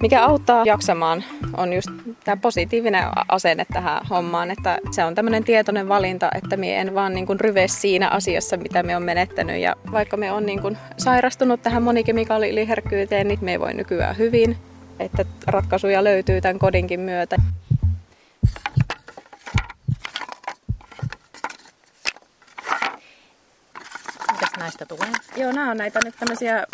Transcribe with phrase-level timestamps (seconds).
[0.00, 1.24] Mikä auttaa jaksamaan
[1.56, 1.88] on just
[2.24, 7.14] tämä positiivinen asenne tähän hommaan, että se on tämmöinen tietoinen valinta, että me en vaan
[7.14, 9.60] niin kuin ryve siinä asiassa, mitä me on menettänyt.
[9.60, 14.56] Ja vaikka me on niin kuin sairastunut tähän monikemikaali-yliherkkyyteen, niin me voi nykyään hyvin,
[14.98, 17.36] että ratkaisuja löytyy tämän kodinkin myötä.
[24.32, 25.10] Mitäs näistä tulee?
[25.36, 26.66] Joo, nämä on näitä nyt tämmöisiä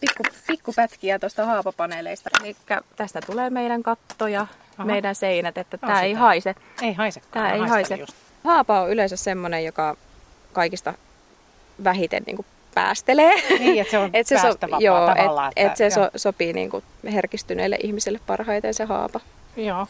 [0.00, 2.30] pikku, pikkupätkiä tuosta haapapaneeleista.
[2.40, 2.56] Eli
[2.96, 4.46] tästä tulee meidän katto ja
[4.78, 4.86] Aha.
[4.86, 6.54] meidän seinät, että tämä ei haise.
[6.82, 7.20] Ei haise.
[7.30, 7.94] Tämä ei haise.
[7.94, 8.12] Just.
[8.44, 9.96] Haapa on yleensä semmoinen, joka
[10.52, 10.94] kaikista
[11.84, 13.34] vähiten niin kuin päästelee.
[13.58, 14.48] Niin, että se on et se so,
[14.78, 19.20] joo, et, että, et se so, sopii niin kuin herkistyneille ihmisille parhaiten se haapa.
[19.56, 19.86] Joo.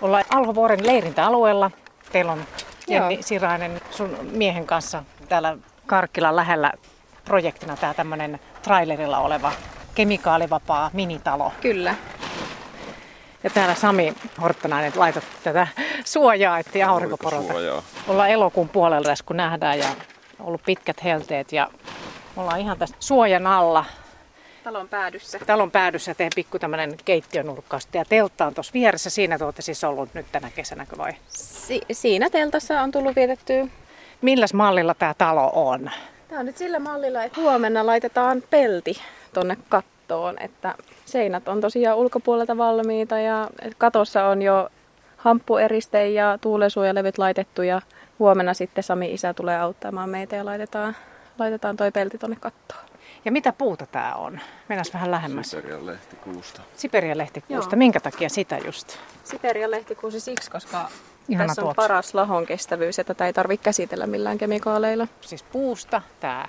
[0.00, 1.70] Ollaan Alhovuoren leirintäalueella.
[2.12, 2.44] Teillä on
[2.88, 3.18] Jenni.
[3.22, 5.56] Sirainen sun miehen kanssa täällä
[5.86, 6.72] Karkkilan lähellä
[7.32, 9.52] projektina tämä tämmöinen trailerilla oleva
[9.94, 11.52] kemikaalivapaa minitalo.
[11.60, 11.94] Kyllä.
[13.44, 15.66] Ja täällä Sami Horttanainen laitat tätä
[16.04, 17.52] suojaa, ettei aurinkoporota.
[18.08, 19.86] Ollaan elokuun puolella kun nähdään ja
[20.40, 21.68] ollut pitkät helteet ja
[22.36, 23.84] ollaan ihan tässä suojan alla.
[24.64, 25.38] Talon päädyssä.
[25.46, 27.88] Talon päädyssä tehdään pikku tämmöinen keittiönurkkaus.
[27.94, 29.10] Ja teltta on tuossa vieressä.
[29.10, 31.12] Siinä te olette siis ollut nyt tänä kesänäkö vai?
[31.28, 33.66] Si- siinä teltassa on tullut vietettyä.
[34.22, 35.90] Milläs mallilla tämä talo on?
[36.32, 38.94] Tämä on nyt sillä mallilla, että huomenna laitetaan pelti
[39.32, 44.68] tonne kattoon, että seinät on tosiaan ulkopuolelta valmiita ja katossa on jo
[45.16, 47.82] hamppueriste ja tuulensuojalevyt laitettu ja
[48.18, 50.96] huomenna sitten Sami isä tulee auttamaan meitä ja laitetaan,
[51.38, 52.84] laitetaan toi pelti tonne kattoon.
[53.24, 54.40] Ja mitä puuta tämä on?
[54.68, 55.50] Mennään vähän lähemmäs.
[55.50, 56.62] Siperian lehtikuusta.
[56.76, 57.74] Siperian lehtikuusta.
[57.74, 57.78] Joo.
[57.78, 58.96] Minkä takia sitä just?
[59.24, 60.88] Siperian lehtikuusi siksi, koska
[61.28, 61.82] Ihana tässä on tuoksu.
[61.82, 65.08] paras lahon kestävyys, että tätä ei tarvitse käsitellä millään kemikaaleilla.
[65.20, 66.46] Siis puusta tämä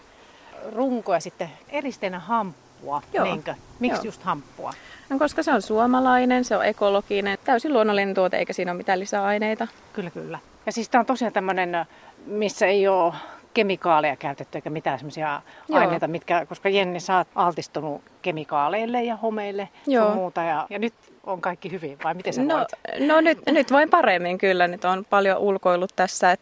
[0.75, 3.01] runko ja sitten eristeenä hamppua.
[3.13, 3.25] Joo.
[3.25, 3.55] Niinkö?
[3.79, 4.05] Miksi Joo.
[4.05, 4.73] just hamppua?
[5.09, 8.99] No, koska se on suomalainen, se on ekologinen, täysin luonnollinen tuote eikä siinä ole mitään
[8.99, 9.67] lisäaineita.
[9.93, 10.39] Kyllä, kyllä.
[10.65, 11.85] Ja siis tämä on tosiaan tämmöinen,
[12.25, 13.13] missä ei ole
[13.53, 15.41] kemikaaleja käytetty eikä mitään semmoisia
[15.71, 20.43] aineita, mitkä, koska Jenni, sä oot altistunut kemikaaleille ja homeille ja muuta.
[20.43, 20.93] Ja, ja nyt
[21.23, 23.07] on kaikki hyvin, vai miten sä no, voit?
[23.07, 24.67] No nyt, nyt voin paremmin kyllä.
[24.67, 26.31] Nyt on paljon ulkoillut tässä.
[26.31, 26.39] Et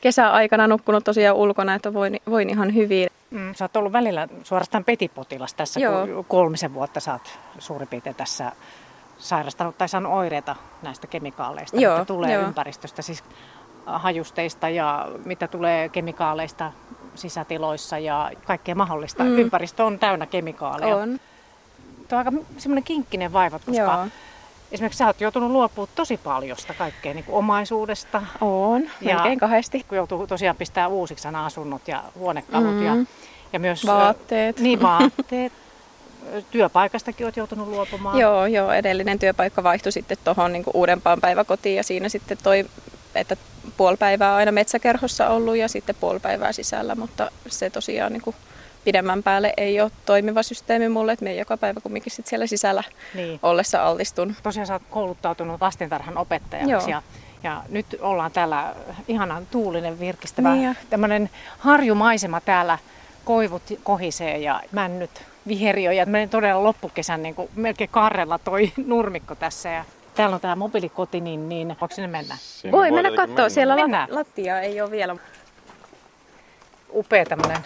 [0.00, 3.08] kesäaikana nukkunut tosiaan ulkona, että voin, voin ihan hyvin.
[3.30, 6.06] Mm, sä oot ollut välillä suorastaan petipotilas tässä, Joo.
[6.06, 8.52] kun kolmisen vuotta sä oot suurin piirtein tässä
[9.18, 12.40] sairastanut tai saanut oireita näistä kemikaaleista, Joo, mitä tulee jo.
[12.40, 13.02] ympäristöstä.
[13.02, 13.24] Siis
[13.98, 16.72] hajusteista ja mitä tulee kemikaaleista
[17.14, 19.24] sisätiloissa ja kaikkea mahdollista.
[19.24, 19.38] Mm.
[19.38, 20.96] Ympäristö on täynnä kemikaaleja.
[20.96, 21.20] On.
[22.08, 24.06] Tuo on aika semmoinen kinkkinen vaiva, koska Joo.
[24.72, 28.22] esimerkiksi sä oot joutunut luopua tosi paljosta kaikkea niin kuin omaisuudesta.
[28.40, 29.84] On, ja melkein kahdesti.
[29.88, 32.86] Kun joutuu tosiaan pistää uusiksi nämä asunnot ja huonekalut mm.
[32.86, 32.96] ja,
[33.52, 34.58] ja myös vaatteet.
[34.58, 35.52] Niin, vaatteet.
[36.50, 38.18] Työpaikastakin olet joutunut luopumaan.
[38.18, 42.66] Joo, joo, edellinen työpaikka vaihtui sitten tuohon niin uudempaan päiväkotiin ja siinä sitten toi,
[43.14, 43.36] että
[43.76, 48.36] puoli päivää aina metsäkerhossa ollut ja sitten puoli päivää sisällä, mutta se tosiaan niin kuin
[48.84, 52.84] pidemmän päälle ei ole toimiva systeemi mulle, että me joka päivä kumminkin sit siellä sisällä
[53.14, 53.40] niin.
[53.42, 54.36] ollessa altistun.
[54.42, 56.88] Tosiaan sä oot kouluttautunut lastentarhan opettajaksi Joo.
[56.88, 57.02] ja
[57.42, 58.74] ja nyt ollaan täällä
[59.08, 62.78] ihanan tuulinen virkistävä niin tämmöinen harjumaisema täällä.
[63.24, 65.10] Koivut kohisee ja männyt
[65.48, 69.68] viheriö ja todella loppukesän niin kuin melkein karrella toi nurmikko tässä.
[69.68, 69.84] Ja
[70.14, 72.36] Täällä on tämä mobiilikoti, niin, niin voiko sinne mennä?
[72.38, 74.08] Sinne voi mennä katsoa, siellä Mennään.
[74.10, 75.16] lattia ei ole vielä.
[76.92, 77.58] Upea tämmöinen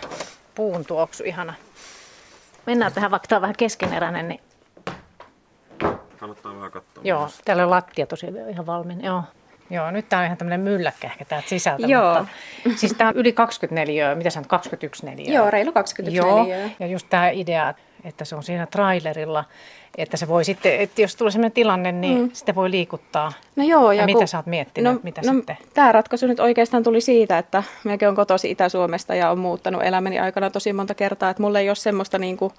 [0.54, 1.54] puun tuoksu, ihana.
[2.66, 4.28] Mennään tähän, vaikka tämä on vähän keskeneräinen.
[4.28, 4.40] Niin...
[6.18, 7.04] Kannattaa vähän katsoa.
[7.04, 9.04] Joo, täällä on lattia tosiaan ihan valmiin.
[9.04, 9.22] Joo.
[9.70, 11.86] Joo, nyt tämä on ihan tämmöinen mylläkkä ehkä täältä sisältä.
[11.86, 12.18] Joo.
[12.64, 15.34] Mutta, siis tämä on yli 24, mitä sä 21 neliöä?
[15.34, 16.70] Joo, reilu 21 Joo, neliöä.
[16.78, 17.82] ja just tämä idea, että
[18.22, 19.44] se on siinä trailerilla,
[19.98, 22.30] että se voi sitten, että jos tulee sellainen tilanne, niin mm.
[22.32, 23.32] sitä voi liikuttaa.
[23.56, 23.92] No joo.
[23.92, 25.56] Ja, ja mitä kun, sä oot miettinyt, no, mitä no, sitten?
[25.74, 30.18] Tämä ratkaisu nyt oikeastaan tuli siitä, että minäkin olen kotosi Itä-Suomesta ja on muuttanut elämäni
[30.18, 32.52] aikana tosi monta kertaa, että mulla ei ole semmoista niin kuin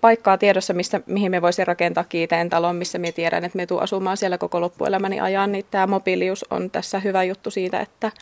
[0.00, 3.82] paikkaa tiedossa, missä, mihin me voisin rakentaa kiiteen talon, missä me tiedän, että me tuun
[3.82, 8.12] asumaan siellä koko loppuelämäni ajan, niin tämä mobiilius on tässä hyvä juttu siitä, että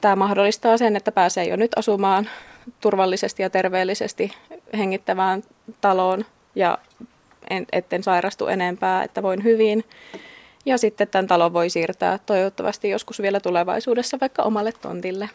[0.00, 2.28] tämä mahdollistaa sen, että pääsee jo nyt asumaan
[2.80, 4.32] turvallisesti ja terveellisesti
[4.78, 5.42] hengittävään
[5.80, 6.24] taloon
[6.54, 6.78] ja
[7.50, 9.84] en, etten sairastu enempää, että voin hyvin.
[10.66, 15.28] Ja sitten tämän talon voi siirtää toivottavasti joskus vielä tulevaisuudessa vaikka omalle tontille.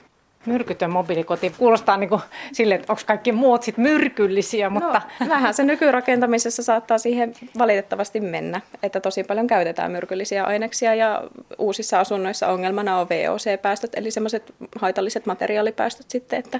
[0.45, 2.21] Myrkytön mobiilikoti kuulostaa niin kuin
[2.51, 5.01] sille, että onko kaikki muut sit myrkyllisiä, no, mutta...
[5.19, 11.23] No, vähän se nykyrakentamisessa saattaa siihen valitettavasti mennä, että tosi paljon käytetään myrkyllisiä aineksia ja
[11.57, 16.59] uusissa asunnoissa ongelmana on VOC-päästöt, eli semmoiset haitalliset materiaalipäästöt sitten, että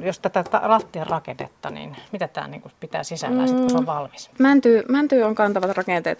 [0.00, 3.56] jos tätä lattian rakennetta, niin mitä tämä niin pitää sisällä, mm.
[3.56, 4.30] kun se on valmis?
[4.38, 6.18] Mänty, mänty on kantavat rakenteet,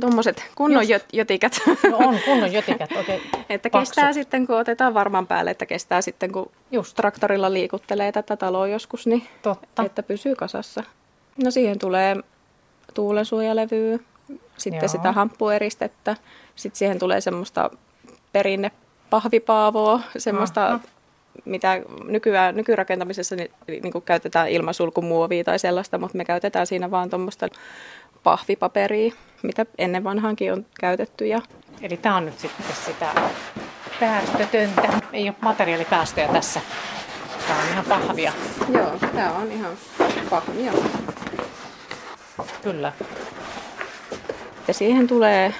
[0.00, 1.60] tuommoiset kunnon jos, jötikät.
[1.90, 3.94] No on kunnon jötikät, oikein Että paksut.
[3.94, 8.68] kestää sitten, kun otetaan varman päälle, että kestää sitten, kun just traktorilla liikuttelee tätä taloa
[8.68, 9.82] joskus, niin Totta.
[9.82, 10.82] että pysyy kasassa.
[11.44, 12.16] No siihen tulee
[12.94, 13.98] tuulensuojalevyä,
[14.56, 14.88] sitten Joo.
[14.88, 16.16] sitä hamppueristettä,
[16.56, 17.70] sitten siihen tulee semmoista
[18.32, 18.70] perinne
[19.10, 20.80] pahvipaavoa, semmoista Aha
[21.44, 27.10] mitä nykyään, nykyrakentamisessa niin, niin kuin käytetään ilmasulkumuovia tai sellaista, mutta me käytetään siinä vaan
[27.10, 27.48] tuommoista
[28.22, 31.26] pahvipaperia, mitä ennen vanhaankin on käytetty.
[31.26, 31.40] Ja...
[31.82, 33.12] Eli tämä on nyt sitten sitä
[34.00, 35.00] päästötöntä.
[35.12, 36.60] Ei ole materiaalipäästöjä tässä.
[37.48, 38.32] Tämä on ihan pahvia.
[38.68, 39.72] Joo, tämä on ihan
[40.30, 40.72] pahvia.
[42.62, 42.92] Kyllä.
[44.68, 45.54] Ja siihen tulee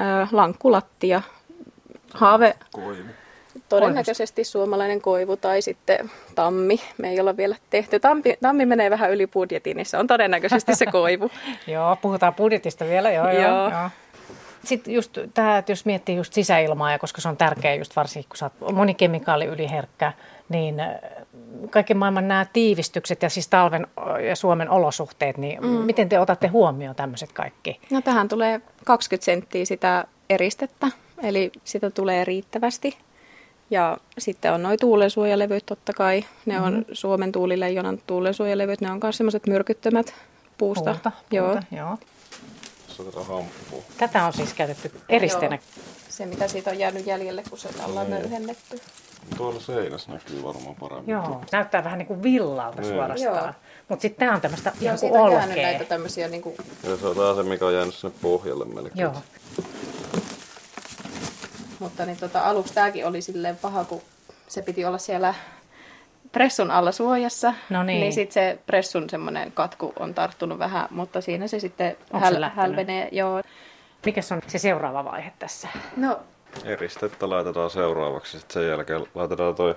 [0.00, 1.22] äh, lankkulattia,
[2.14, 3.08] haave, Koivu.
[3.68, 6.80] Todennäköisesti suomalainen koivu tai sitten tammi.
[6.98, 8.00] Me ei olla vielä tehty.
[8.00, 11.30] Tammi, tammi menee vähän yli budjetin, niin se on todennäköisesti se koivu.
[11.66, 13.30] joo, puhutaan budjetista vielä, joo.
[13.30, 13.42] joo.
[13.42, 13.70] joo.
[13.70, 13.90] joo.
[14.64, 18.28] Sitten just tämä, että jos miettii just sisäilmaa, ja koska se on tärkeä just varsinkin,
[18.28, 20.12] kun sä oot monikemikaali yliherkkä,
[20.48, 20.88] niin äh,
[21.70, 23.86] kaiken maailman nämä tiivistykset ja siis talven
[24.28, 25.68] ja Suomen olosuhteet, niin mm.
[25.68, 27.80] miten te otatte huomioon tämmöiset kaikki?
[27.90, 30.86] No tähän tulee 20 senttiä sitä eristettä,
[31.22, 32.98] eli sitä tulee riittävästi.
[33.70, 36.24] Ja sitten on noin tuulensuojalevyt totta kai.
[36.46, 36.66] Ne mm-hmm.
[36.66, 38.80] on Suomen tuulileijonan tuulensuojalevyt.
[38.80, 40.14] Ne on myös semmoiset myrkyttömät
[40.58, 40.90] puusta.
[40.90, 41.48] Puuta, joo.
[41.48, 41.98] Puuta, joo.
[43.98, 45.54] Tätä on siis käytetty eristeenä.
[45.54, 45.84] Joo.
[46.08, 48.24] Se mitä siitä on jäänyt jäljelle, kun se ollaan niin.
[48.24, 48.80] yhdennetty.
[49.36, 51.12] Tuolla seinässä näkyy varmaan paremmin.
[51.12, 52.94] Joo, näyttää vähän niin kuin villalta niin.
[52.94, 53.54] suorastaan.
[53.88, 55.46] Mutta sitten tämä on tämmöistä ihan kuin olkea.
[55.46, 56.56] näitä tämmöisiä niin kuin...
[56.82, 59.00] Ja se on taas se, mikä on jäänyt sinne pohjalle melkein.
[59.00, 59.14] Joo.
[61.78, 64.02] Mutta niin tota, aluksi tämäkin oli silleen paha, kun
[64.48, 65.34] se piti olla siellä
[66.32, 67.54] pressun alla suojassa.
[67.70, 68.00] No niin.
[68.00, 72.50] Niin sitten se pressun semmoinen katku on tarttunut vähän, mutta siinä se sitten häl- se
[72.54, 73.08] hälvenee.
[73.12, 73.42] Joo.
[74.06, 75.68] Mikäs on se seuraava vaihe tässä?
[75.96, 76.20] No,
[76.64, 78.38] Eristettä laitetaan seuraavaksi.
[78.38, 79.74] Sitten sen jälkeen laitetaan toi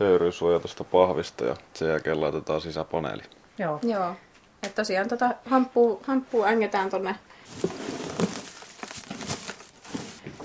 [0.00, 3.22] höyrysuoja tuosta pahvista ja sen jälkeen laitetaan sisäpaneeli.
[3.58, 3.78] Joo.
[3.82, 4.16] Joo.
[4.62, 7.14] Et tosiaan tota hamppua, hamppua ängetään tonne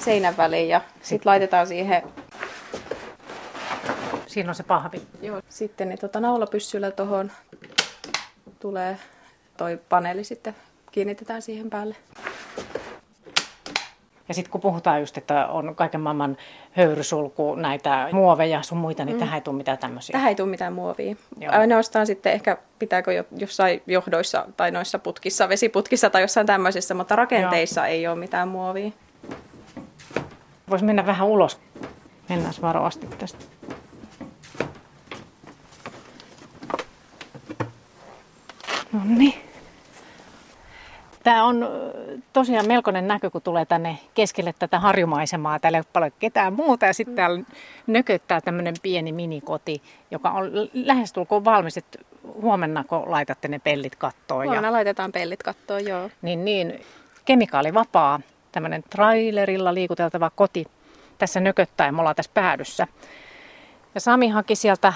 [0.04, 2.04] seinän väliin ja sitten laitetaan siihen...
[4.28, 5.02] Siinä on se pahvi.
[5.22, 5.42] Joo.
[5.50, 7.32] Sitten niin tota naulapyssyllä tuohon
[8.60, 8.98] tulee
[9.58, 10.56] toi paneeli sitten
[10.92, 11.96] kiinnitetään siihen päälle.
[14.28, 16.38] Ja sitten kun puhutaan just, että on kaiken maailman
[16.72, 19.20] höyrysulku, näitä muoveja sun muita, niin mm.
[19.20, 20.14] tähän ei tule mitään tämmöisiä.
[20.14, 21.16] Tähän ei tule mitään muovia.
[21.40, 21.54] Joo.
[21.54, 27.82] Ainoastaan sitten ehkä pitääkö jossain johdoissa tai noissa putkissa, vesiputkissa tai jossain tämmöisissä, mutta rakenteissa
[27.82, 27.88] Joo.
[27.88, 28.92] ei ole mitään muovia.
[30.74, 31.60] Voisi mennä vähän ulos.
[32.30, 33.46] Mennään varovasti tästä.
[38.92, 39.34] No niin.
[41.24, 41.68] Tämä on
[42.34, 45.60] tosiaan melkoinen näkö, kun tulee tänne keskelle tätä harjumaisemaa.
[45.60, 47.44] Täällä ei ole paljon ketään muuta ja sitten täällä
[47.88, 49.82] nököttää tämmöinen pieni minikoti,
[50.12, 54.46] joka on lähestulkoon valmis, että huomenna kun laitatte ne pellit kattoon.
[54.46, 54.72] Huomenna ja...
[54.72, 56.10] laitetaan pellit kattoon, joo.
[56.22, 56.82] Niin, niin
[57.26, 58.20] kemikaalivapaa
[58.54, 60.66] tämmöinen trailerilla liikuteltava koti
[61.18, 62.88] tässä nököttää ja me ollaan tässä päädyssä.
[63.96, 64.94] Ja Sami haki sieltä...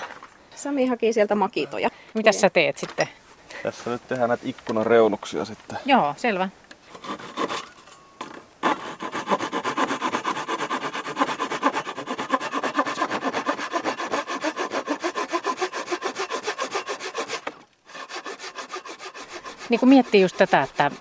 [0.55, 1.89] Sami haki sieltä makitoja.
[2.13, 3.09] Mitä sä teet sitten?
[3.63, 5.77] Tässä nyt tehdään näitä ikkunan reunuksia sitten.
[5.85, 6.49] Joo, selvä.
[19.69, 20.91] Niin kun miettii just tätä, että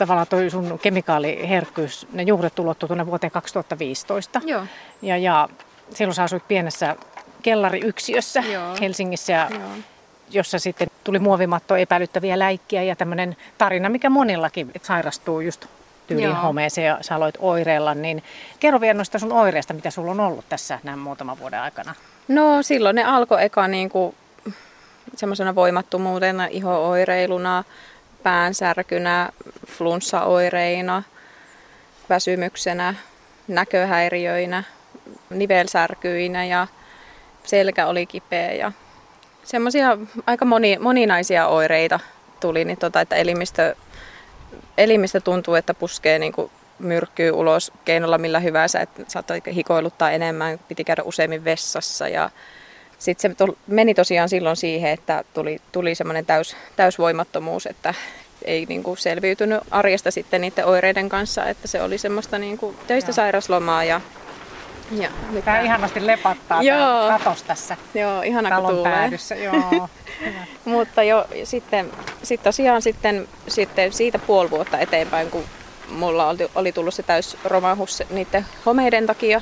[0.00, 4.40] tavallaan toi sun kemikaaliherkkyys, ne juuret ulottuu tuonne vuoteen 2015.
[4.44, 4.62] Joo.
[5.02, 5.48] Ja, ja
[5.94, 6.96] silloin sä asuit pienessä
[7.42, 8.76] kellariyksiössä Joo.
[8.80, 9.60] Helsingissä, ja, Joo.
[10.30, 15.66] jossa sitten tuli muovimatto epäilyttäviä läikkiä ja tämmöinen tarina, mikä monillakin sairastuu just
[16.06, 18.22] tyyliin homeeseen ja sä aloit oireella, niin
[18.60, 21.94] kerro vielä noista sun oireista, mitä sulla on ollut tässä näin muutaman vuoden aikana.
[22.28, 24.14] No silloin ne alkoi eka niin kuin
[25.16, 27.64] semmoisena voimattomuutena, iho-oireiluna,
[28.22, 29.28] päänsärkynä,
[29.66, 31.02] flunssaoireina,
[32.08, 32.94] väsymyksenä,
[33.48, 34.64] näköhäiriöinä,
[35.30, 36.66] nivelsärkyinä ja
[37.44, 38.72] selkä oli kipeä ja
[39.44, 42.00] semmoisia aika moni, moninaisia oireita
[42.40, 43.74] tuli, niin tota, että elimistö,
[44.78, 50.60] elimistö tuntuu, että puskee niin kuin myrkkyy ulos keinolla millä hyvänsä, että saattoi hikoiluttaa enemmän,
[50.68, 52.30] piti käydä useimmin vessassa ja
[53.00, 57.94] sitten se meni tosiaan silloin siihen, että tuli, tuli semmoinen täys, täysvoimattomuus, että
[58.44, 62.76] ei niin kuin selviytynyt arjesta sitten niiden oireiden kanssa, että se oli semmoista niin kuin
[62.86, 64.00] töistä sairaslomaa ja
[64.90, 65.08] Ja,
[65.44, 67.08] Tämä ihanasti lepattaa Joo.
[67.08, 69.34] katos tässä Joo, ihana talon päädyssä.
[69.34, 69.88] Joo,
[70.64, 71.90] Mutta jo sitten,
[72.22, 75.44] sitten tosiaan sitten, sitten siitä puoli vuotta eteenpäin, kun
[75.88, 79.40] mulla oli, oli tullut se täys romahus niiden homeiden takia,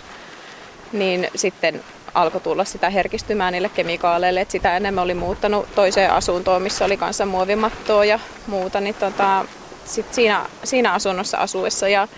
[0.93, 1.85] niin sitten
[2.23, 4.41] alkoi tulla sitä herkistymään niille kemikaaleille.
[4.41, 8.81] Et sitä ennen oli muuttanut toiseen asuntoon, missä oli kanssa muovimattoa ja muuta.
[8.81, 9.45] Niin tota,
[9.85, 12.09] sit siinä, siinä asunnossa asuessa ja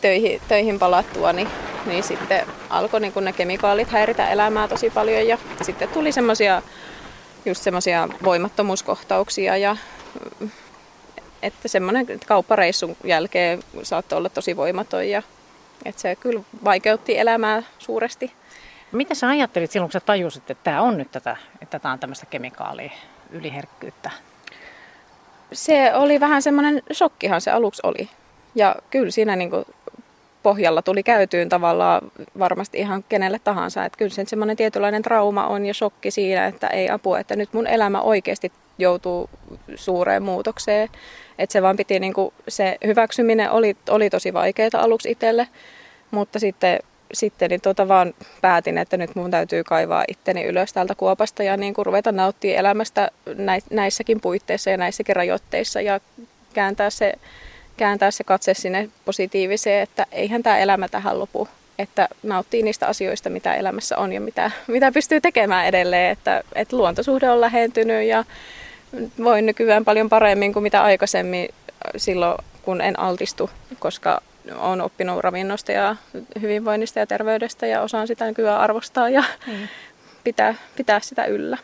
[0.00, 1.48] töihin, töihin palattua, niin,
[1.86, 5.26] niin sitten alkoi niin ne kemikaalit häiritä elämää tosi paljon.
[5.26, 6.62] Ja sitten tuli semmoisia
[7.44, 9.76] just semmoisia voimattomuuskohtauksia ja
[11.42, 15.22] että semmoinen kauppareissun jälkeen saattoi olla tosi voimaton ja
[15.84, 18.32] että se kyllä vaikeutti elämää suuresti.
[18.92, 21.98] Mitä sä ajattelit silloin, kun sä tajusit, että tämä on nyt tätä, että tämä on
[21.98, 22.90] tämmöistä kemikaalia
[23.30, 24.10] yliherkkyyttä?
[25.52, 28.08] Se oli vähän semmoinen shokkihan se aluksi oli.
[28.54, 29.64] Ja kyllä siinä niin kuin
[30.42, 33.84] pohjalla tuli käytyyn tavallaan varmasti ihan kenelle tahansa.
[33.84, 37.52] Että kyllä se semmoinen tietynlainen trauma on ja shokki siinä, että ei apua, että nyt
[37.52, 39.30] mun elämä oikeasti joutuu
[39.74, 40.88] suureen muutokseen.
[41.38, 45.48] Että se vaan piti, niin kuin, se hyväksyminen oli, oli tosi vaikeaa aluksi itselle,
[46.10, 46.78] mutta sitten
[47.12, 51.56] sitten niin tuota vaan päätin, että nyt mun täytyy kaivaa itteni ylös täältä kuopasta ja
[51.56, 53.10] niin kuin ruveta nauttia elämästä
[53.70, 56.00] näissäkin puitteissa ja näissäkin rajoitteissa ja
[56.54, 57.12] kääntää se,
[57.76, 61.48] kääntää se katse sinne positiiviseen, että eihän tämä elämä tähän lopu.
[61.78, 66.10] Että nauttii niistä asioista, mitä elämässä on ja mitä, mitä pystyy tekemään edelleen.
[66.10, 68.24] Että, että luontosuhde on lähentynyt ja
[69.24, 71.48] voin nykyään paljon paremmin kuin mitä aikaisemmin
[71.96, 74.22] silloin, kun en altistu, koska
[74.54, 75.96] olen oppinut ravinnosta ja
[76.40, 79.68] hyvinvoinnista ja terveydestä ja osaan sitä nykyään arvostaa ja mm.
[80.24, 81.58] pitää, pitää sitä yllä.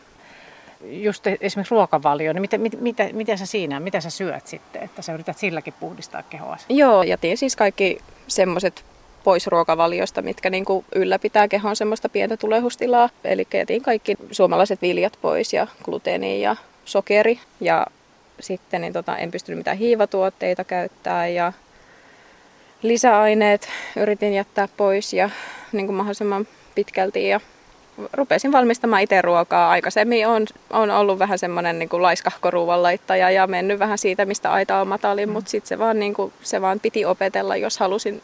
[0.84, 5.02] Just esimerkiksi ruokavalio, niin mitä, mitä, mitä, mitä sä siinä, mitä sä syöt sitten, että
[5.02, 6.56] sä yrität silläkin puhdistaa kehoa?
[6.68, 7.98] Joo, jätin siis kaikki
[8.28, 8.84] semmoiset
[9.24, 13.10] pois ruokavaliosta, mitkä niin kuin ylläpitää kehon semmoista pientä tulehustilaa.
[13.24, 17.40] Eli jätin kaikki suomalaiset viljat pois ja gluteeni ja sokeri.
[17.60, 17.86] Ja
[18.40, 21.52] sitten niin tota, en pystynyt mitään hiivatuotteita käyttää ja
[22.82, 25.30] lisäaineet yritin jättää pois ja
[25.72, 27.40] niin kuin mahdollisimman pitkälti ja
[28.12, 29.70] rupesin valmistamaan itse ruokaa.
[29.70, 32.50] Aikaisemmin on, on ollut vähän semmoinen niin kuin laiskahko
[32.82, 35.32] laittaja ja mennyt vähän siitä, mistä aita on matalin, mm.
[35.32, 38.22] mutta sitten se, vaan, niin kuin, se vaan piti opetella, jos halusin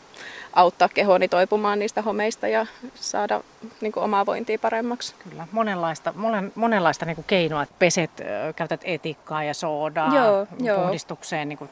[0.52, 3.40] auttaa kehoni toipumaan niistä homeista ja saada
[3.80, 5.14] niin kuin, omaa vointia paremmaksi.
[5.28, 7.66] Kyllä, monenlaista, monen, monenlaista niin kuin keinoa.
[7.78, 8.10] Peset,
[8.56, 10.14] käytät etikkaa ja soodaa
[10.58, 11.70] joo, puhdistukseen, niin kuin,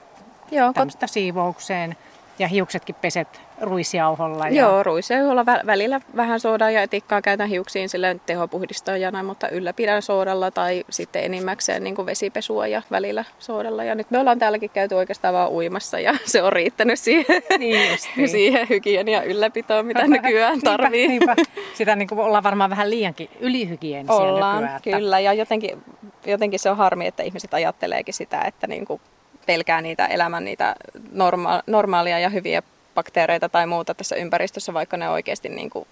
[0.51, 0.89] joo, kot...
[1.07, 1.97] siivoukseen.
[2.39, 4.49] Ja hiuksetkin peset ruisjauholla.
[4.49, 4.63] Ja...
[4.63, 10.85] Joo, ruisjauholla välillä vähän soodaa ja etikkaa käytän hiuksiin sille tehopuhdistajana, mutta ylläpidän soodalla tai
[10.91, 13.85] sitten enimmäkseen niin kuin vesipesua ja välillä soodalla.
[13.85, 17.99] Ja nyt me ollaan täälläkin käyty oikeastaan vaan uimassa ja se on riittänyt siihen, niin
[18.31, 21.09] siihen hygienia ylläpitoon, mitä nykyään tarvii.
[21.09, 21.53] niinpä, niinpä.
[21.75, 24.77] Sitä niin kuin ollaan varmaan vähän liiankin ylihygienisiä ollaan, nykyään.
[24.77, 24.91] Että...
[24.91, 25.21] kyllä.
[25.21, 25.83] Ja jotenkin,
[26.27, 29.01] jotenkin se on harmi, että ihmiset ajatteleekin sitä, että niin kuin
[29.47, 30.77] pelkää niitä elämän niitä
[31.13, 32.63] norma- normaalia ja hyviä
[32.95, 35.89] bakteereita tai muuta tässä ympäristössä, vaikka ne oikeasti niin kuin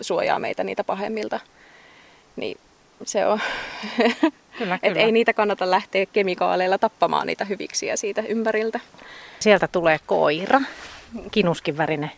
[0.00, 1.40] suojaa meitä niitä pahemmilta.
[2.36, 2.58] Niin
[3.04, 3.40] se on,
[4.58, 8.80] kyllä, että ei niitä kannata lähteä kemikaaleilla tappamaan niitä hyviksiä siitä ympäriltä.
[9.40, 10.60] Sieltä tulee koira,
[11.30, 12.10] kinuskin värinen.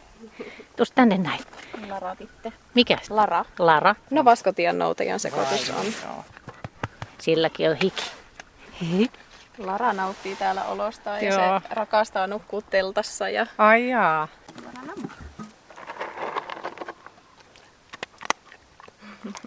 [0.76, 1.40] Tuossa tänne näin.
[1.88, 2.52] Lara Titte.
[2.74, 2.98] Mikä?
[3.10, 3.44] Lara.
[3.58, 3.94] Lara.
[4.10, 5.86] No vaskotian noutajan sekoitus on.
[7.18, 8.04] Silläkin on hiki.
[9.58, 11.60] Lara nauttii täällä olosta ja Joo.
[11.60, 13.28] se rakastaa nukkua teltassa.
[13.28, 13.46] Ja...
[13.58, 14.28] Ai jaa.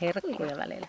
[0.00, 0.86] Herkkuja välillä.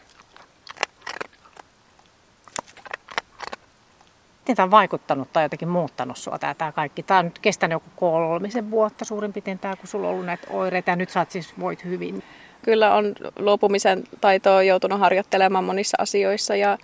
[4.40, 7.04] Miten tämä on vaikuttanut tai jotenkin muuttanut sinua tämä, tämä kaikki?
[7.04, 10.48] Tämä on nyt kestänyt joku kolmisen vuotta suurin piirtein tämä, kun sulla on ollut näitä
[10.50, 12.24] oireita ja nyt sä siis voit hyvin.
[12.62, 16.78] Kyllä on luopumisen taitoa joutunut harjoittelemaan monissa asioissa ja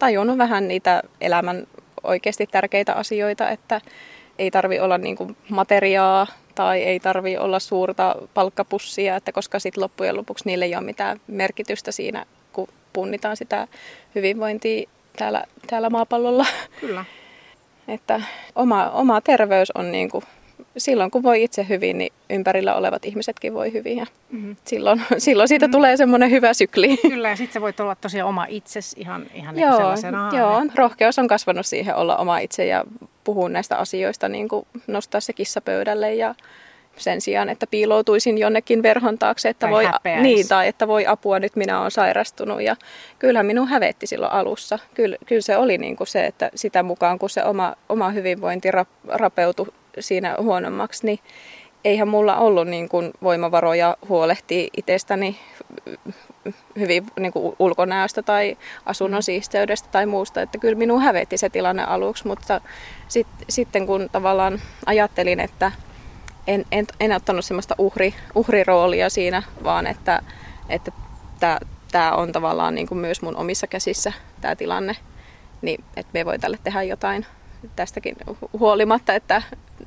[0.00, 1.66] tajunnut vähän niitä elämän
[2.02, 3.80] oikeasti tärkeitä asioita, että
[4.38, 9.82] ei tarvi olla niin kuin materiaa tai ei tarvi olla suurta palkkapussia, että koska sitten
[9.82, 13.68] loppujen lopuksi niille ei ole mitään merkitystä siinä, kun punnitaan sitä
[14.14, 16.46] hyvinvointia täällä, täällä maapallolla.
[16.80, 17.04] Kyllä.
[17.88, 18.22] että
[18.54, 20.24] oma, oma terveys on niin kuin
[20.76, 23.98] silloin kun voi itse hyvin, niin ympärillä olevat ihmisetkin voi hyvin.
[23.98, 24.56] Ja mm-hmm.
[24.64, 25.72] silloin, silloin siitä mm-hmm.
[25.72, 26.96] tulee semmoinen hyvä sykli.
[26.96, 30.30] Kyllä, ja sitten sä voit olla tosiaan oma itses ihan, ihan niin joo, sellaisena.
[30.36, 32.84] Joo, rohkeus on kasvanut siihen olla oma itse ja
[33.24, 36.34] puhua näistä asioista, niin kuin nostaa se kissa pöydälle ja
[36.96, 39.84] sen sijaan, että piiloutuisin jonnekin verhon taakse, että tai voi,
[40.20, 42.62] niin, tai että voi apua, nyt minä olen sairastunut.
[42.62, 42.76] Ja
[43.18, 44.78] kyllähän minun hävetti silloin alussa.
[44.94, 48.68] Kyllä, kyllä se oli niin kuin se, että sitä mukaan kun se oma, oma hyvinvointi
[49.08, 49.66] rapeutui
[50.00, 51.18] siinä huonommaksi, niin
[51.84, 55.36] eihän mulla ollut niin kuin voimavaroja huolehtia itsestäni
[56.78, 58.56] hyvin niin kuin ulkonäöstä tai
[58.86, 59.22] asunnon mm.
[59.22, 60.42] siisteydestä tai muusta.
[60.42, 62.60] Että kyllä minun hävetti se tilanne aluksi, mutta
[63.08, 65.72] sit, sitten kun tavallaan ajattelin, että
[66.46, 70.22] en, en, en ottanut semmoista uhri, uhriroolia siinä, vaan että,
[70.68, 70.92] että
[71.92, 74.96] tämä on tavallaan niin kuin myös mun omissa käsissä tämä tilanne,
[75.62, 77.26] niin että me voi tälle tehdä jotain
[77.76, 78.16] tästäkin
[78.58, 79.42] huolimatta, että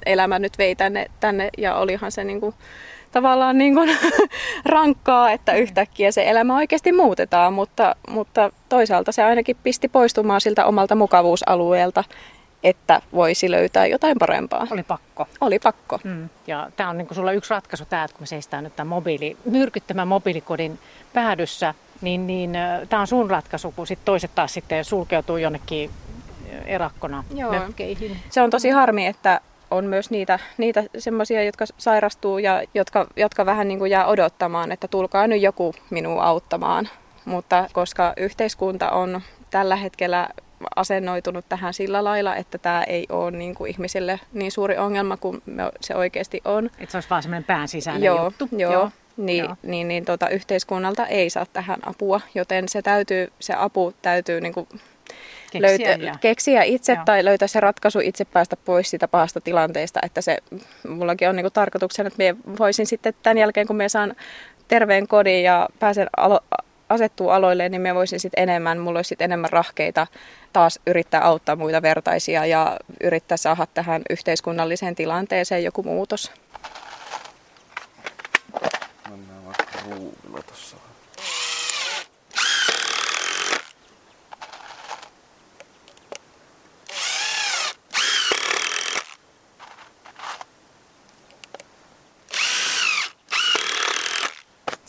[0.06, 2.56] elämä nyt vei tänne, tänne ja olihan se niin kuin,
[3.12, 3.98] tavallaan niin kuin
[4.66, 5.58] rankkaa, että mm.
[5.58, 12.04] yhtäkkiä se elämä oikeasti muutetaan, mutta, mutta toisaalta se ainakin pisti poistumaan siltä omalta mukavuusalueelta,
[12.64, 14.68] että voisi löytää jotain parempaa.
[14.72, 15.28] Oli pakko.
[15.42, 16.00] Oli pakko.
[16.04, 16.30] Mm.
[16.48, 18.88] Ja tämä on niin kuin sulla yksi ratkaisu tämä, että kun me seistään nyt tämän
[18.88, 20.80] mobiili, myrkyttämän mobiilikodin
[21.14, 22.52] päädyssä, niin, niin
[22.90, 25.90] tämä on sun ratkaisu, kun sit toiset taas sitten sulkeutuu jonnekin
[26.66, 27.52] erakkona Joo.
[27.52, 28.18] mökkeihin.
[28.30, 33.46] Se on tosi harmi, että on myös niitä, niitä semmoisia, jotka sairastuu ja jotka, jotka
[33.46, 36.90] vähän niin kuin jää odottamaan, että tulkaa nyt joku minua auttamaan.
[37.26, 40.30] Mutta koska yhteiskunta on tällä hetkellä
[40.76, 45.42] asennoitunut tähän sillä lailla, että tämä ei ole niin kuin ihmisille niin suuri ongelma kuin
[45.82, 46.66] se oikeasti on.
[46.66, 48.50] Että se olisi vaan semmoinen pään sisäinen joo, juttu.
[48.58, 48.90] Joo, joo.
[49.18, 49.56] Niin, joo.
[49.64, 54.54] niin, niin tota, yhteiskunnalta ei saa tähän apua, joten se, täytyy, se apu täytyy niin
[54.54, 54.68] kuin
[55.62, 56.16] keksiä, löytä, ja...
[56.22, 57.06] keksiä itse Joo.
[57.06, 60.00] tai löytää se ratkaisu itse päästä pois siitä pahasta tilanteesta.
[60.04, 60.38] Että se,
[60.88, 64.16] mullakin on niin kuin tarkoituksena, että minä voisin sitten tämän jälkeen, kun me saan
[64.68, 69.26] terveen kodin ja pääsen alo- asettuu aloille, niin me voisin sitten enemmän, mulla olisi sitten
[69.26, 70.08] enemmän rahkeita
[70.54, 76.32] taas yrittää auttaa muita vertaisia ja yrittää saada tähän yhteiskunnalliseen tilanteeseen joku muutos.
[79.10, 80.83] Mennään vaikka ruuvilla tuossa.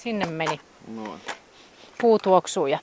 [0.04, 0.60] Sinne meni.
[0.94, 1.20] Noin.
[2.00, 2.66] Puu tuoksuu.
[2.66, 2.78] Ja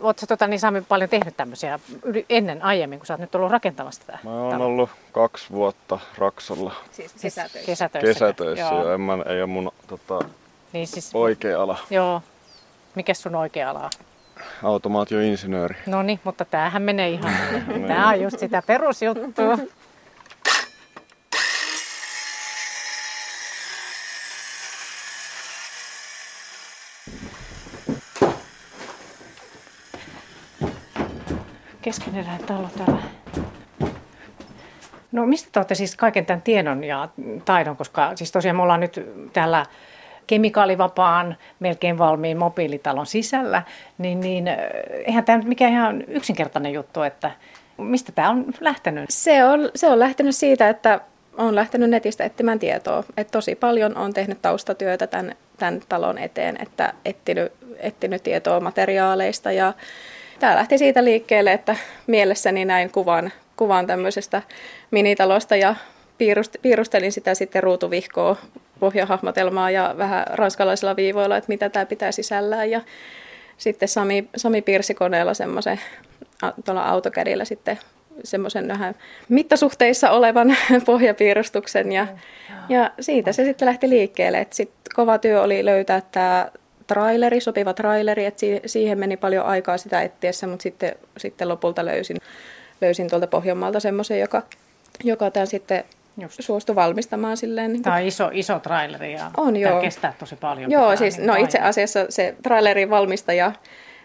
[0.00, 1.80] ootko tota, niin Sami paljon tehnyt tämmöisiä
[2.28, 4.18] ennen aiemmin, kun sä oot nyt ollut rakentamassa tätä?
[4.24, 6.74] Mä oon ollut kaksi vuotta Raksalla.
[6.90, 7.66] Siis kesätöissä.
[7.66, 8.12] Kesätöissä.
[8.14, 8.82] Kesätöissä, joo.
[8.82, 8.94] joo.
[8.94, 10.18] En mä, ei ole mun tota,
[10.72, 11.78] niin siis, oikea ala.
[11.90, 12.22] Joo.
[12.94, 13.90] Mikä sun oikea ala
[14.62, 15.76] Automaatioinsinööri.
[15.86, 17.32] No niin, mutta tämähän menee ihan.
[17.68, 17.86] Niin.
[17.86, 19.58] Tämä on just sitä perusjuttua.
[31.84, 33.02] keskeneräinen talo täällä.
[35.12, 37.08] No mistä te olette siis kaiken tämän tiedon ja
[37.44, 39.00] taidon, koska siis tosiaan me ollaan nyt
[39.32, 39.66] täällä
[40.26, 43.62] kemikaalivapaan, melkein valmiin mobiilitalon sisällä,
[43.98, 44.48] niin, niin
[45.06, 47.30] eihän tämä nyt mikään ihan yksinkertainen juttu, että
[47.78, 49.04] mistä tämä on lähtenyt?
[49.10, 51.00] Se on, se on lähtenyt siitä, että
[51.36, 53.04] on lähtenyt netistä etsimään tietoa.
[53.16, 59.52] Et tosi paljon on tehnyt taustatyötä tämän, tämän talon eteen, että etsinyt, etsinyt tietoa materiaaleista
[59.52, 59.72] ja
[60.38, 64.42] tämä lähti siitä liikkeelle, että mielessäni näin kuvan, kuvan tämmöisestä
[64.90, 65.74] minitalosta ja
[66.62, 68.36] piirustelin sitä sitten ruutuvihkoa
[68.80, 72.70] pohjahahmotelmaa ja vähän ranskalaisilla viivoilla, että mitä tämä pitää sisällään.
[72.70, 72.80] Ja
[73.58, 75.80] sitten Sami, Sami piirsi koneella semmoisen
[76.64, 77.78] tuolla autokädillä sitten
[78.24, 78.94] semmoisen vähän
[79.28, 82.06] mittasuhteissa olevan pohjapiirustuksen ja,
[82.68, 84.38] ja siitä se sitten lähti liikkeelle.
[84.38, 86.50] että sit kova työ oli löytää tämä
[86.86, 92.16] traileri, sopiva traileri, että siihen meni paljon aikaa sitä etsiessä, mutta sitten, sitten lopulta löysin,
[92.80, 94.42] löysin tuolta Pohjanmaalta semmoisen, joka,
[95.04, 95.84] joka tämän sitten
[96.20, 96.36] Just.
[96.42, 97.72] suostui valmistamaan silleen.
[97.72, 99.80] Niin Tämä on iso, iso traileri ja on, joo.
[99.80, 100.70] kestää tosi paljon.
[100.70, 103.52] Joo, siis niin no itse asiassa se trailerin valmistaja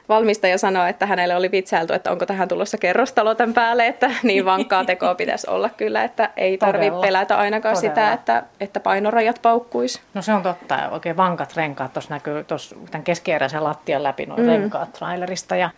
[0.09, 4.45] valmistaja sanoi, että hänelle oli vitsailtu, että onko tähän tulossa kerrostalo tämän päälle, että niin
[4.45, 7.95] vankkaa tekoa pitäisi olla kyllä, että ei tarvitse pelätä ainakaan Todella.
[7.95, 10.01] sitä, että, että painorajat paukkuisi.
[10.13, 14.41] No se on totta, oikein vankat renkaat, tuossa näkyy tuossa tämän keskieräisen lattian läpi noin
[14.41, 14.47] mm.
[14.47, 15.69] renkaat trailerista ja,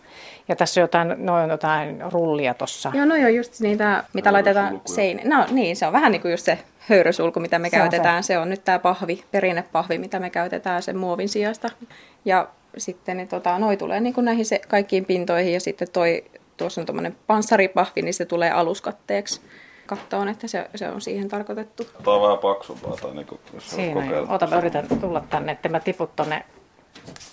[0.48, 2.92] ja tässä on jotain, noin jotain rullia tuossa.
[2.94, 5.28] Joo, no joo, just niitä, mitä laitetaan seinään.
[5.28, 8.16] No niin, se on vähän niin kuin just se höyrysulku, mitä me se käytetään.
[8.16, 8.26] On se.
[8.26, 11.68] se on nyt tämä pahvi, perinnepahvi, mitä me käytetään sen muovin sijasta.
[12.24, 16.24] Ja sitten niin tota, noi tulee niin kuin näihin se, kaikkiin pintoihin ja sitten toi,
[16.56, 19.40] tuossa on tuommoinen panssaripahvi, niin se tulee aluskatteeksi
[19.86, 21.84] kattoon, että se, se on siihen tarkoitettu.
[21.84, 25.68] Tämä on vähän paksumpaa, tai niin kuin, jos Siinä, Ota, mä yritän tulla tänne, että
[25.68, 26.44] mä tiput tonne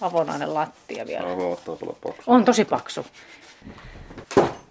[0.01, 1.35] avonainen lattia vielä.
[1.35, 1.57] No,
[2.01, 2.23] paksu.
[2.27, 3.05] On tosi paksu.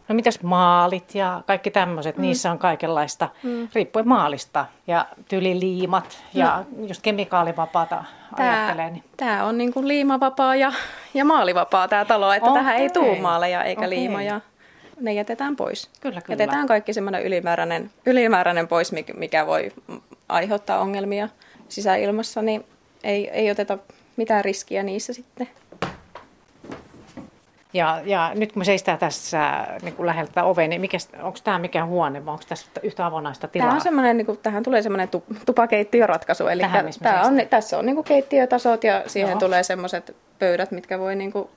[0.09, 2.23] No mitäs maalit ja kaikki tämmöiset, mm.
[2.23, 3.69] niissä on kaikenlaista, mm.
[3.75, 4.67] riippuen maalista.
[4.87, 6.87] Ja tyyliliimat ja no.
[6.87, 8.05] just kemikaalivapaata
[8.37, 8.91] tää, ajattelee.
[8.91, 9.05] Niin.
[9.17, 10.73] Tämä on niin kuin liimavapaa ja,
[11.15, 12.63] ja maalivapaa tämä talo, että okay.
[12.63, 13.91] tähän ei tuu maaleja eikä okay.
[13.91, 14.41] liimoja.
[15.01, 15.91] Ne jätetään pois.
[16.01, 16.33] Kyllä, kyllä.
[16.33, 19.73] Jätetään kaikki semmoinen ylimääräinen, ylimääräinen pois, mikä voi
[20.29, 21.29] aiheuttaa ongelmia.
[21.69, 22.65] sisäilmassa, niin
[23.05, 23.79] ei, ei oteta
[24.17, 25.49] mitään riskiä niissä sitten.
[27.73, 30.91] Ja, ja nyt kun me seistää tässä niin kuin läheltä ovea, niin
[31.23, 33.67] onko tämä mikä huone vai onko tässä yhtä avonaista tilaa?
[33.67, 36.47] Tämä on semmoinen, niin kuin, tähän tulee semmoinen tu, tupakeittiöratkaisu.
[36.47, 39.41] Eli tähän, tämä on, tässä on niin kuin keittiötasot ja siihen Joo.
[39.41, 41.49] tulee semmoiset pöydät, mitkä voi niin kuin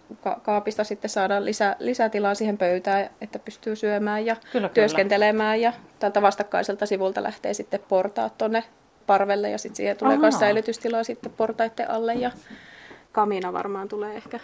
[0.42, 5.58] kaapista sitten saada lisä, lisätilaa siihen pöytään, että pystyy syömään ja kyllä, työskentelemään.
[5.58, 5.68] Kyllä.
[5.68, 8.64] Ja tältä vastakkaiselta sivulta lähtee sitten portaat tuonne
[9.08, 12.32] parvelle ja sitten siihen tulee myös säilytystilaa sitten portaiden alle ja
[13.12, 14.40] kamina varmaan tulee ehkä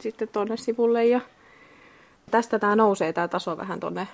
[0.00, 1.20] sitten tuonne sivulle ja
[2.30, 4.08] tästä tämä nousee tämä taso vähän tuonne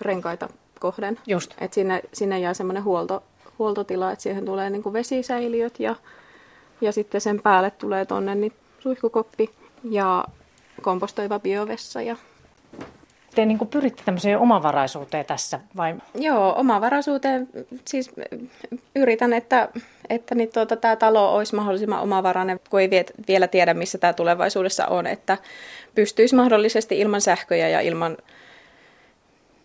[0.00, 0.48] renkaita
[0.80, 1.18] kohden.
[1.26, 1.54] Just.
[1.58, 3.22] Et sinne, sinne jää semmoinen huolto,
[3.58, 5.96] huoltotila, että siihen tulee niin kuin vesisäiliöt ja,
[6.80, 9.50] ja sitten sen päälle tulee tuonne niin suihkukoppi
[9.84, 10.24] ja
[10.82, 12.16] kompostoiva biovessa ja
[13.34, 15.94] te niin pyritte tämmöiseen omavaraisuuteen tässä vai?
[16.14, 17.48] Joo, omavaraisuuteen
[17.84, 18.10] siis
[18.96, 19.68] yritän, että,
[20.10, 22.90] että niin tuota, tämä talo olisi mahdollisimman omavarainen, kun ei
[23.28, 25.38] vielä tiedä, missä tämä tulevaisuudessa on, että
[25.94, 28.16] pystyisi mahdollisesti ilman sähköjä ja ilman,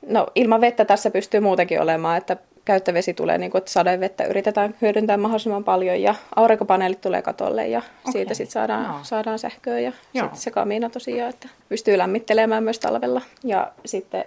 [0.07, 4.75] no ilman vettä tässä pystyy muutenkin olemaan, että käyttövesi tulee, niin kuin, että sadevettä yritetään
[4.81, 8.11] hyödyntää mahdollisimman paljon ja aurinkopaneelit tulee katolle ja okay.
[8.11, 8.99] siitä sitten saadaan, no.
[9.03, 14.25] saadaan sähköä ja sitten se kamiina tosiaan, että pystyy lämmittelemään myös talvella ja sitten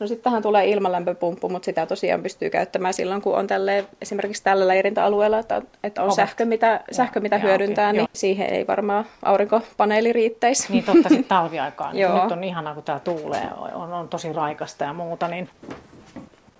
[0.00, 4.44] No sitten tähän tulee ilmalämpöpumppu, mutta sitä tosiaan pystyy käyttämään silloin, kun on tälle, esimerkiksi
[4.44, 8.08] tällä leirintäalueella, että, että on sähkö, mitä, sähkö, mitä hyödyntää, okay, niin joo.
[8.12, 10.72] siihen ei varmaan aurinkopaneeli riittäisi.
[10.72, 11.96] Niin totta, sitten talviaikaan.
[12.22, 15.48] Nyt on ihanaa, kun tämä tuulee, on, on tosi raikasta ja muuta, niin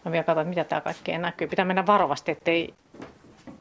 [0.06, 1.46] Mä vielä katsoin, mitä tää kaikkea näkyy.
[1.46, 2.74] Pitää mennä varovasti, ettei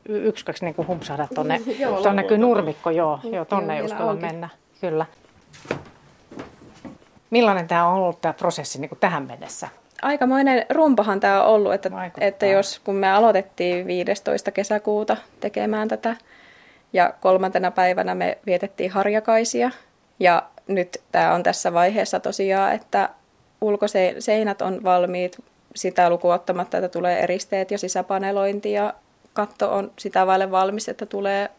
[0.09, 1.61] yksi, kaksi niin humpsahda tonne.
[2.01, 3.19] Tuonne näkyy nurmikko, joo.
[3.23, 4.27] joo tonne ei uskalla onkin.
[4.27, 4.49] mennä.
[4.81, 5.05] Kyllä.
[7.29, 9.67] Millainen tämä on ollut tämä prosessi niin tähän mennessä?
[10.01, 14.51] Aikamoinen rumpahan tämä on ollut, että, että jos kun me aloitettiin 15.
[14.51, 16.15] kesäkuuta tekemään tätä
[16.93, 19.71] ja kolmantena päivänä me vietettiin harjakaisia
[20.19, 23.09] ja nyt tämä on tässä vaiheessa tosiaan, että
[23.61, 25.37] ulkoseinät on valmiit,
[25.75, 28.93] sitä lukuottamatta, että tulee eristeet ja sisäpanelointi ja
[29.33, 31.49] katto on sitä vaille valmis, että tulee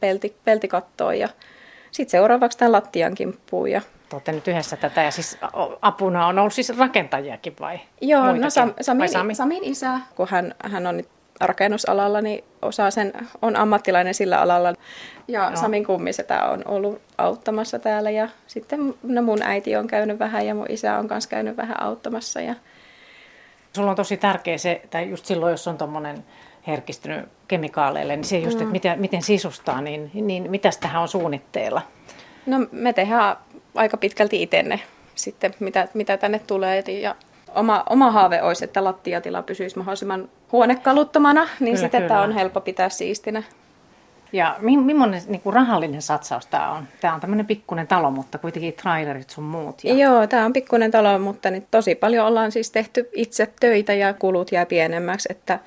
[0.00, 1.28] pelti, peltikattoon ja
[1.90, 3.70] sitten seuraavaksi tämän lattian kimppuun.
[3.70, 3.82] Ja...
[4.12, 5.38] Olette nyt yhdessä tätä ja siis
[5.82, 7.80] apuna on ollut siis rakentajiakin vai?
[8.00, 8.42] Joo, Muitakin?
[8.42, 9.34] no Sam, Samin, Sami?
[9.34, 11.02] Samin isä, kun hän, hän on
[11.40, 14.74] rakennusalalla, niin osaa sen, on ammattilainen sillä alalla.
[15.28, 15.56] Ja no.
[15.56, 20.54] Samin kummisetä on ollut auttamassa täällä ja sitten no mun äiti on käynyt vähän ja
[20.54, 22.40] mun isä on kanssa käynyt vähän auttamassa.
[22.40, 22.54] Ja
[23.72, 26.24] Sulla on tosi tärkeä se, tai just silloin, jos on tuommoinen
[26.66, 28.62] herkistynyt kemikaaleille, niin se just, mm.
[28.62, 31.82] että miten, miten sisustaa, niin, niin mitäs tähän on suunnitteilla?
[32.46, 33.36] No me tehdään
[33.74, 34.80] aika pitkälti itenne
[35.14, 36.80] sitten, mitä, mitä tänne tulee.
[36.80, 37.16] Ja
[37.54, 42.08] oma, oma haave olisi, että lattiatila pysyisi mahdollisimman huonekaluttomana, niin kyllä, sitten kyllä.
[42.08, 43.42] tämä on helppo pitää siistinä.
[44.32, 46.88] Ja millainen niin kuin rahallinen satsaus tämä on?
[47.00, 49.84] Tämä on tämmöinen pikkuinen talo, mutta kuitenkin trailerit sun muut.
[49.84, 49.94] Ja...
[49.94, 54.14] Joo, tämä on pikkuinen talo, mutta niin tosi paljon ollaan siis tehty itse töitä ja
[54.14, 55.58] kulut jää pienemmäksi, että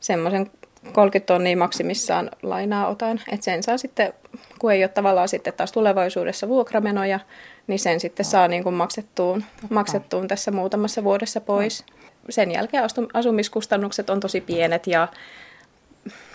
[0.00, 0.50] semmoisen
[0.92, 3.20] 30 tonnia maksimissaan lainaa otan.
[3.32, 4.12] Että sen saa sitten,
[4.58, 7.20] kun ei ole tavallaan sitten taas tulevaisuudessa vuokramenoja,
[7.66, 11.84] niin sen sitten saa niin kuin maksettuun, maksettuun tässä muutamassa vuodessa pois.
[12.30, 15.08] Sen jälkeen asumiskustannukset on tosi pienet ja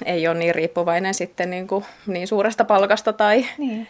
[0.06, 3.88] ei ole niin riippuvainen sitten niin, kuin, niin suuresta palkasta tai niin.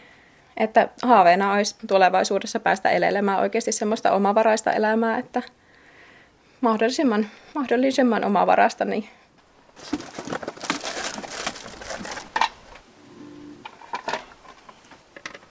[0.57, 5.41] että haaveena olisi tulevaisuudessa päästä elelemään oikeasti semmoista omavaraista elämää, että
[6.61, 8.85] mahdollisimman, mahdollisimman omavarasta.
[8.85, 9.09] Niin.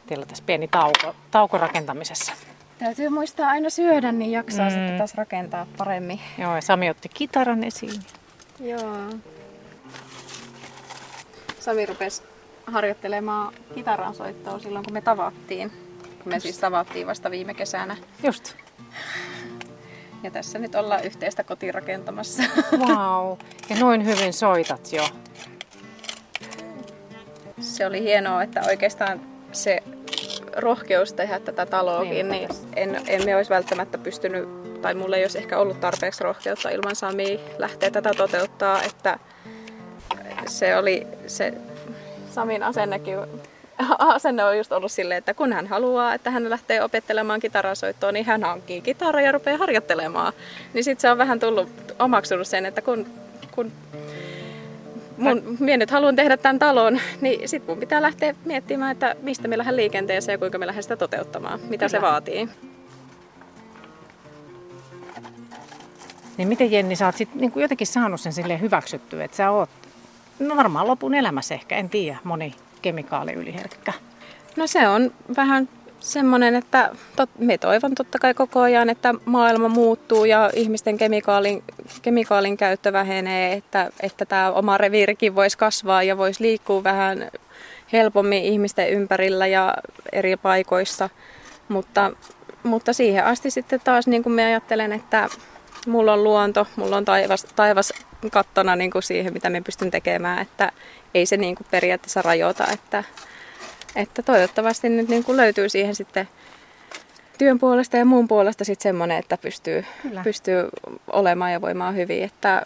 [0.06, 2.32] Teillä on tässä pieni tauko, tauko rakentamisessa.
[2.78, 4.74] Täytyy muistaa aina syödä, niin jaksaa mm.
[4.74, 6.20] sitten taas rakentaa paremmin.
[6.38, 8.02] Joo, ja Sami otti kitaran esiin.
[8.60, 9.08] Joo.
[11.66, 12.22] Sami rupesi
[12.66, 15.72] harjoittelemaan kitaran soittoa silloin, kun me tavattiin.
[16.24, 17.96] Me siis tavattiin vasta viime kesänä.
[18.22, 18.54] Just.
[20.22, 22.42] Ja tässä nyt ollaan yhteistä kotirakentamassa.
[22.72, 23.38] Wow.
[23.70, 25.08] Ja noin hyvin soitat jo.
[27.60, 29.20] Se oli hienoa, että oikeastaan
[29.52, 29.82] se
[30.56, 34.48] rohkeus tehdä tätä taloakin, niin, niin en, emme olisi välttämättä pystynyt,
[34.82, 39.18] tai mulle ei olisi ehkä ollut tarpeeksi rohkeutta ilman Sami lähteä tätä toteuttaa, että
[40.48, 41.54] se oli se
[42.30, 43.18] Samin asennekin
[43.98, 48.24] asenne on just ollut silleen, että kun hän haluaa, että hän lähtee opettelemaan kitarasoittoa, niin
[48.24, 50.32] hän hankkii kitaraa ja rupeaa harjoittelemaan.
[50.74, 53.06] Niin sitten se on vähän tullut omaksunut sen, että kun,
[53.50, 53.72] kun
[55.16, 59.48] mun, minä nyt haluan tehdä tämän talon, niin sitten mun pitää lähteä miettimään, että mistä
[59.48, 61.88] me lähden liikenteeseen ja kuinka me lähden sitä toteuttamaan, mitä Kyllä.
[61.88, 62.48] se vaatii.
[66.36, 69.70] Niin miten Jenni, sä oot sit, niin jotenkin saanut sen silleen hyväksyttyä, että sä oot
[70.38, 73.92] no varmaan lopun elämässä ehkä, en tiedä, moni kemikaali yliherkkä.
[74.56, 75.68] No se on vähän
[76.00, 81.62] semmoinen, että tot, me toivon totta kai koko ajan, että maailma muuttuu ja ihmisten kemikaalin,
[82.02, 87.30] kemikaalin käyttö vähenee, että, että tämä oma reviirikin voisi kasvaa ja voisi liikkua vähän
[87.92, 89.74] helpommin ihmisten ympärillä ja
[90.12, 91.10] eri paikoissa.
[91.68, 92.12] Mutta,
[92.62, 95.28] mutta siihen asti sitten taas niin kuin me ajattelen, että
[95.86, 97.92] mulla on luonto, mulla on taivas, taivas
[98.30, 100.72] kattona niin kuin siihen, mitä me pystyn tekemään, että
[101.14, 103.04] ei se niin kuin periaatteessa rajoita, että,
[103.96, 106.28] että toivottavasti nyt niin kuin löytyy siihen sitten
[107.38, 109.84] työn puolesta ja muun puolesta sitten semmoinen, että pystyy,
[110.24, 110.68] pystyy
[111.12, 112.22] olemaan ja voimaan hyvin.
[112.22, 112.62] Että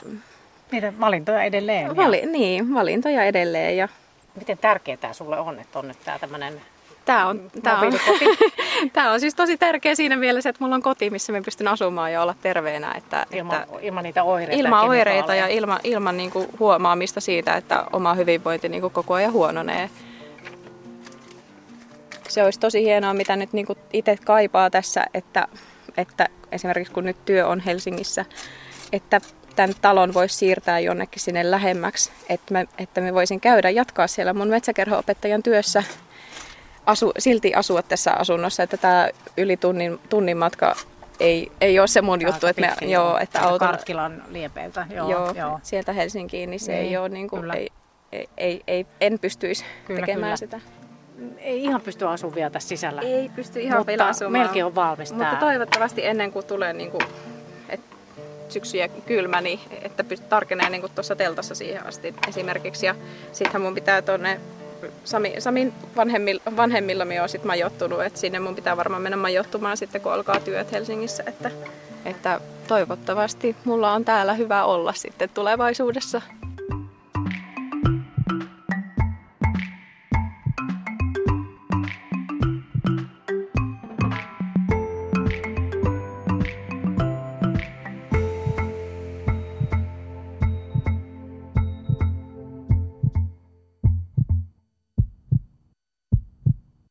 [0.73, 1.97] Niiden valintoja edelleen.
[1.97, 2.27] Vali, ja...
[2.27, 3.77] Niin, valintoja edelleen.
[3.77, 3.89] Ja...
[4.35, 6.61] Miten tärkeää sulle on, että on nyt tämä tämmöinen
[7.05, 7.93] Tämä on, tämä, on,
[8.93, 12.13] tämä on siis tosi tärkeä siinä mielessä, että mulla on koti, missä me pystyn asumaan
[12.13, 12.95] ja olla terveenä.
[12.97, 17.55] Että, ilman, että, ilman niitä oireita Ilman oireita ja ilman, ilman niin kuin huomaamista siitä,
[17.55, 19.91] että oma hyvinvointi niin kuin koko ajan huononee.
[22.29, 25.49] Se olisi tosi hienoa, mitä nyt niin itse kaipaa tässä, että,
[25.97, 28.25] että esimerkiksi kun nyt työ on Helsingissä,
[28.93, 29.21] että
[29.57, 34.35] tämän talon voisi siirtää jonnekin sinne lähemmäksi, että, me, että me voisin käydä jatkaa siellä
[34.35, 35.85] mun metsäkerho-opettajan työssä
[36.87, 40.77] asu, silti asua tässä asunnossa, että tämä yli tunnin, tunnin matka
[41.21, 43.69] ei, ei ole se mun juttu, että, me, joo, että auton...
[43.69, 45.61] Karkkilan liepeiltä, joo, joo, joo.
[45.63, 47.69] sieltä Helsinkiin, niin se niin, ei ole niin kuin, ei,
[48.13, 50.37] ei, ei, ei, en pystyisi kyllä, tekemään kyllä.
[50.37, 50.61] sitä.
[51.39, 53.01] Ei ihan pysty asumaan vielä tässä sisällä.
[53.01, 54.33] Ei pysty ihan vielä asumaan.
[54.33, 55.41] melkein on valmis Mutta tää.
[55.41, 57.03] toivottavasti ennen kuin tulee niin kuin,
[57.69, 57.81] et
[58.49, 62.87] syksy ja kylmä, niin että pystyt tarkenee niin tuossa teltassa siihen asti esimerkiksi.
[62.87, 62.95] Ja
[63.33, 64.41] sittenhän mun pitää tuonne
[65.05, 69.77] Sami, Samin vanhemmilla, vanhemmilla me on sitten majoittunut, että sinne mun pitää varmaan mennä majoittumaan
[69.77, 71.51] sitten, kun alkaa työt Helsingissä, että,
[72.05, 76.23] että toivottavasti mulla on täällä hyvä olla sitten tulevaisuudessa.